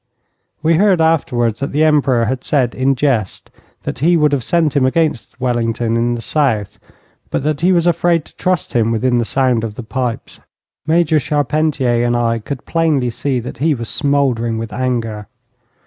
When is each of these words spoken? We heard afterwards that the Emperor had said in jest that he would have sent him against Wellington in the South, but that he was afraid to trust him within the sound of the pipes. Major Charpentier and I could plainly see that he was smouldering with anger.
We 0.63 0.77
heard 0.77 0.99
afterwards 0.99 1.59
that 1.59 1.71
the 1.71 1.83
Emperor 1.83 2.25
had 2.25 2.43
said 2.43 2.73
in 2.73 2.95
jest 2.95 3.51
that 3.83 3.99
he 3.99 4.17
would 4.17 4.31
have 4.31 4.43
sent 4.43 4.75
him 4.75 4.83
against 4.83 5.39
Wellington 5.39 5.95
in 5.95 6.15
the 6.15 6.23
South, 6.23 6.79
but 7.29 7.43
that 7.43 7.61
he 7.61 7.71
was 7.71 7.85
afraid 7.85 8.25
to 8.25 8.35
trust 8.35 8.73
him 8.73 8.91
within 8.91 9.19
the 9.19 9.25
sound 9.25 9.63
of 9.63 9.75
the 9.75 9.83
pipes. 9.83 10.39
Major 10.87 11.19
Charpentier 11.19 12.03
and 12.03 12.17
I 12.17 12.39
could 12.39 12.65
plainly 12.65 13.11
see 13.11 13.39
that 13.41 13.59
he 13.59 13.75
was 13.75 13.89
smouldering 13.89 14.57
with 14.57 14.73
anger. 14.73 15.27